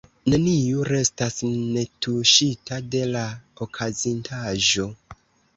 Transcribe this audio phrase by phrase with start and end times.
[0.33, 1.35] Neniu restas
[1.75, 3.25] netuŝita de la
[3.67, 4.89] okazintaĵo.